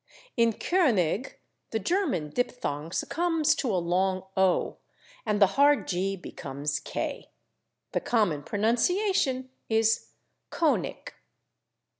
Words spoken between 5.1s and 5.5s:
and the